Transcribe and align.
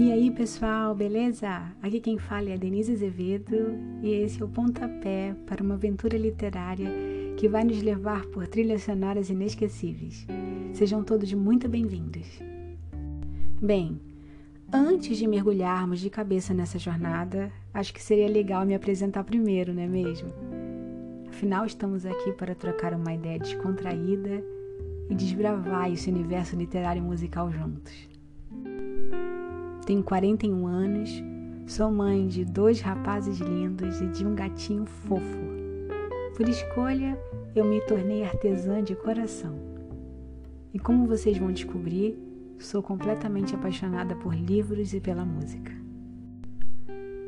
E 0.00 0.10
aí, 0.10 0.30
pessoal, 0.30 0.94
beleza? 0.94 1.46
Aqui 1.82 2.00
quem 2.00 2.16
fala 2.16 2.48
é 2.48 2.54
a 2.54 2.56
Denise 2.56 2.92
Azevedo 2.94 3.78
e 4.02 4.08
esse 4.08 4.40
é 4.40 4.44
o 4.46 4.48
pontapé 4.48 5.36
para 5.46 5.62
uma 5.62 5.74
aventura 5.74 6.16
literária 6.16 6.88
que 7.36 7.46
vai 7.46 7.64
nos 7.64 7.82
levar 7.82 8.24
por 8.28 8.48
trilhas 8.48 8.84
sonoras 8.84 9.28
inesquecíveis. 9.28 10.26
Sejam 10.72 11.04
todos 11.04 11.30
muito 11.34 11.68
bem-vindos. 11.68 12.26
Bem, 13.60 14.00
antes 14.72 15.18
de 15.18 15.26
mergulharmos 15.26 16.00
de 16.00 16.08
cabeça 16.08 16.54
nessa 16.54 16.78
jornada, 16.78 17.52
acho 17.74 17.92
que 17.92 18.02
seria 18.02 18.26
legal 18.26 18.64
me 18.64 18.74
apresentar 18.74 19.22
primeiro, 19.22 19.74
não 19.74 19.82
é 19.82 19.86
mesmo? 19.86 20.32
Afinal, 21.28 21.66
estamos 21.66 22.06
aqui 22.06 22.32
para 22.32 22.54
trocar 22.54 22.94
uma 22.94 23.12
ideia 23.12 23.38
descontraída 23.38 24.42
e 25.10 25.14
desbravar 25.14 25.92
esse 25.92 26.08
universo 26.08 26.56
literário 26.56 27.02
e 27.02 27.04
musical 27.04 27.52
juntos. 27.52 28.09
Tenho 29.90 30.04
41 30.04 30.68
anos, 30.68 31.10
sou 31.66 31.90
mãe 31.90 32.28
de 32.28 32.44
dois 32.44 32.80
rapazes 32.80 33.40
lindos 33.40 34.00
e 34.00 34.06
de 34.06 34.24
um 34.24 34.36
gatinho 34.36 34.86
fofo. 34.86 35.40
Por 36.36 36.48
escolha, 36.48 37.18
eu 37.56 37.64
me 37.64 37.80
tornei 37.80 38.22
artesã 38.22 38.84
de 38.84 38.94
coração. 38.94 39.58
E 40.72 40.78
como 40.78 41.08
vocês 41.08 41.36
vão 41.36 41.50
descobrir, 41.50 42.16
sou 42.56 42.84
completamente 42.84 43.52
apaixonada 43.52 44.14
por 44.14 44.32
livros 44.32 44.94
e 44.94 45.00
pela 45.00 45.24
música. 45.24 45.72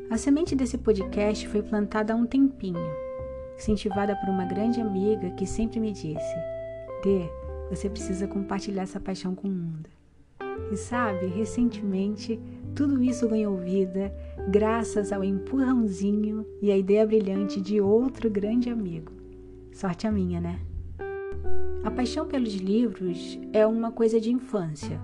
A 0.09 0.17
semente 0.17 0.55
desse 0.55 0.77
podcast 0.77 1.45
foi 1.49 1.61
plantada 1.61 2.13
há 2.13 2.15
um 2.15 2.25
tempinho, 2.25 2.79
incentivada 3.57 4.15
por 4.15 4.29
uma 4.29 4.45
grande 4.45 4.79
amiga 4.79 5.31
que 5.31 5.45
sempre 5.45 5.81
me 5.81 5.91
disse: 5.91 6.35
Dê, 7.03 7.29
você 7.69 7.89
precisa 7.89 8.25
compartilhar 8.25 8.83
essa 8.83 9.01
paixão 9.01 9.35
com 9.35 9.49
o 9.49 9.51
mundo. 9.51 9.89
E 10.71 10.77
sabe, 10.77 11.27
recentemente 11.27 12.39
tudo 12.75 13.03
isso 13.03 13.27
ganhou 13.27 13.57
vida 13.57 14.11
graças 14.49 15.11
ao 15.11 15.23
empurrãozinho 15.23 16.45
e 16.61 16.71
à 16.71 16.77
ideia 16.77 17.05
brilhante 17.05 17.61
de 17.61 17.79
outro 17.79 18.29
grande 18.29 18.69
amigo. 18.69 19.11
Sorte 19.71 20.07
a 20.07 20.11
minha, 20.11 20.41
né? 20.41 20.59
A 21.83 21.91
paixão 21.91 22.27
pelos 22.27 22.55
livros 22.55 23.39
é 23.51 23.65
uma 23.67 23.91
coisa 23.91 24.19
de 24.19 24.31
infância, 24.31 24.99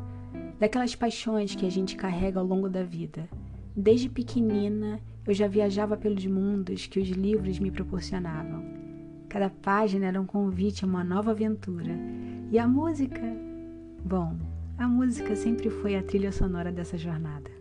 daquelas 0.58 0.96
paixões 0.96 1.54
que 1.54 1.66
a 1.66 1.70
gente 1.70 1.96
carrega 1.96 2.40
ao 2.40 2.46
longo 2.46 2.70
da 2.70 2.84
vida. 2.84 3.30
Desde 3.76 4.10
pequenina, 4.10 5.00
eu 5.28 5.34
já 5.34 5.48
viajava 5.48 5.96
pelos 5.96 6.26
mundos 6.26 6.88
que 6.88 7.00
os 7.00 7.10
livros 7.10 7.60
me 7.60 7.70
proporcionavam. 7.70 8.64
Cada 9.28 9.50
página 9.50 10.08
era 10.08 10.20
um 10.20 10.26
convite 10.26 10.84
a 10.84 10.88
uma 10.88 11.04
nova 11.04 11.32
aventura. 11.32 11.96
E 12.52 12.58
a 12.58 12.68
música? 12.68 13.22
Bom, 14.04 14.36
a 14.80 14.88
música 14.88 15.36
sempre 15.36 15.70
foi 15.70 15.98
a 15.98 16.02
trilha 16.02 16.32
sonora 16.32 16.72
dessa 16.72 16.98
jornada. 16.98 17.52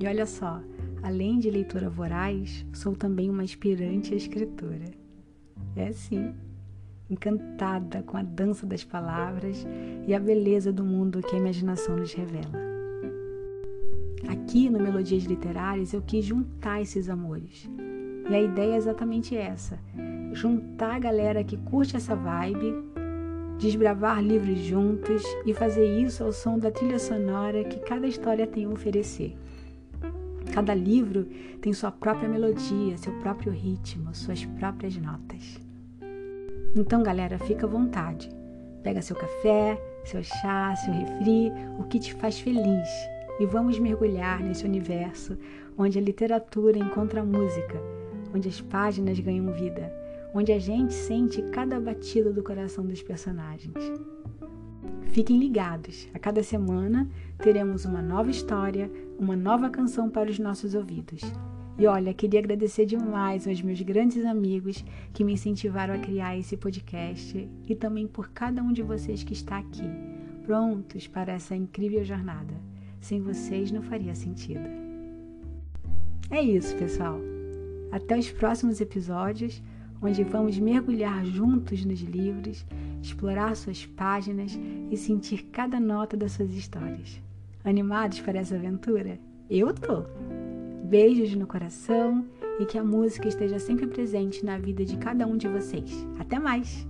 E 0.00 0.06
olha 0.06 0.24
só, 0.24 0.62
além 1.02 1.40
de 1.40 1.50
leitora 1.50 1.90
voraz, 1.90 2.64
sou 2.72 2.94
também 2.94 3.28
uma 3.28 3.42
aspirante 3.42 4.14
escritora. 4.14 4.84
É 5.74 5.90
sim, 5.90 6.32
encantada 7.10 8.04
com 8.04 8.16
a 8.16 8.22
dança 8.22 8.64
das 8.64 8.84
palavras 8.84 9.66
e 10.06 10.14
a 10.14 10.20
beleza 10.20 10.72
do 10.72 10.84
mundo 10.84 11.20
que 11.22 11.34
a 11.34 11.38
imaginação 11.40 11.96
nos 11.96 12.12
revela. 12.12 12.68
Aqui 14.28 14.70
no 14.70 14.78
Melodias 14.78 15.24
Literárias 15.24 15.92
eu 15.92 16.02
quis 16.02 16.24
juntar 16.24 16.80
esses 16.82 17.08
amores. 17.08 17.68
E 18.30 18.34
a 18.34 18.40
ideia 18.40 18.74
é 18.74 18.76
exatamente 18.76 19.36
essa: 19.36 19.76
juntar 20.32 20.94
a 20.94 20.98
galera 21.00 21.42
que 21.42 21.56
curte 21.56 21.96
essa 21.96 22.14
vibe 22.14 22.87
desbravar 23.58 24.22
livros 24.22 24.58
juntos 24.60 25.22
e 25.44 25.52
fazer 25.52 25.84
isso 25.84 26.22
ao 26.22 26.32
som 26.32 26.58
da 26.58 26.70
trilha 26.70 26.98
sonora 26.98 27.64
que 27.64 27.80
cada 27.80 28.06
história 28.06 28.46
tem 28.46 28.64
a 28.64 28.68
oferecer. 28.68 29.36
Cada 30.54 30.72
livro 30.74 31.26
tem 31.60 31.72
sua 31.72 31.90
própria 31.90 32.28
melodia, 32.28 32.96
seu 32.96 33.12
próprio 33.20 33.52
ritmo, 33.52 34.14
suas 34.14 34.44
próprias 34.44 34.96
notas. 34.96 35.60
Então, 36.76 37.02
galera, 37.02 37.38
fica 37.38 37.66
à 37.66 37.68
vontade. 37.68 38.30
Pega 38.82 39.02
seu 39.02 39.16
café, 39.16 39.80
seu 40.04 40.22
chá, 40.22 40.74
seu 40.76 40.94
refri, 40.94 41.52
o 41.78 41.84
que 41.84 41.98
te 41.98 42.14
faz 42.14 42.38
feliz 42.38 42.88
e 43.40 43.46
vamos 43.46 43.78
mergulhar 43.78 44.40
nesse 44.40 44.64
universo 44.64 45.36
onde 45.76 45.98
a 45.98 46.02
literatura 46.02 46.78
encontra 46.78 47.20
a 47.20 47.24
música, 47.24 47.80
onde 48.34 48.48
as 48.48 48.60
páginas 48.60 49.18
ganham 49.20 49.52
vida 49.52 49.92
onde 50.34 50.52
a 50.52 50.58
gente 50.58 50.94
sente 50.94 51.42
cada 51.50 51.80
batida 51.80 52.32
do 52.32 52.42
coração 52.42 52.84
dos 52.84 53.02
personagens. 53.02 53.74
Fiquem 55.08 55.38
ligados, 55.38 56.08
a 56.14 56.18
cada 56.18 56.42
semana 56.42 57.08
teremos 57.38 57.84
uma 57.84 58.02
nova 58.02 58.30
história, 58.30 58.90
uma 59.18 59.34
nova 59.34 59.70
canção 59.70 60.10
para 60.10 60.30
os 60.30 60.38
nossos 60.38 60.74
ouvidos. 60.74 61.22
E 61.78 61.86
olha, 61.86 62.12
queria 62.12 62.40
agradecer 62.40 62.84
demais 62.86 63.46
aos 63.46 63.62
meus 63.62 63.80
grandes 63.80 64.24
amigos 64.24 64.84
que 65.12 65.22
me 65.22 65.34
incentivaram 65.34 65.94
a 65.94 65.98
criar 65.98 66.36
esse 66.36 66.56
podcast 66.56 67.48
e 67.66 67.74
também 67.74 68.06
por 68.06 68.30
cada 68.30 68.62
um 68.62 68.72
de 68.72 68.82
vocês 68.82 69.22
que 69.22 69.32
está 69.32 69.58
aqui, 69.58 69.88
prontos 70.44 71.06
para 71.06 71.32
essa 71.32 71.54
incrível 71.54 72.04
jornada. 72.04 72.54
Sem 73.00 73.20
vocês 73.20 73.70
não 73.70 73.80
faria 73.80 74.14
sentido. 74.14 74.68
É 76.30 76.42
isso, 76.42 76.76
pessoal. 76.76 77.18
Até 77.92 78.18
os 78.18 78.30
próximos 78.30 78.80
episódios 78.80 79.62
onde 80.00 80.24
vamos 80.24 80.58
mergulhar 80.58 81.24
juntos 81.24 81.84
nos 81.84 82.00
livros, 82.00 82.64
explorar 83.02 83.54
suas 83.56 83.86
páginas 83.86 84.58
e 84.90 84.96
sentir 84.96 85.44
cada 85.52 85.78
nota 85.80 86.16
das 86.16 86.32
suas 86.32 86.52
histórias. 86.52 87.20
Animados 87.64 88.20
para 88.20 88.38
essa 88.38 88.54
aventura? 88.54 89.18
Eu 89.50 89.72
tô! 89.74 90.04
Beijos 90.84 91.34
no 91.34 91.46
coração 91.46 92.24
e 92.58 92.64
que 92.64 92.78
a 92.78 92.84
música 92.84 93.28
esteja 93.28 93.58
sempre 93.58 93.86
presente 93.86 94.44
na 94.44 94.58
vida 94.58 94.84
de 94.84 94.96
cada 94.96 95.26
um 95.26 95.36
de 95.36 95.48
vocês. 95.48 96.06
Até 96.18 96.38
mais! 96.38 96.86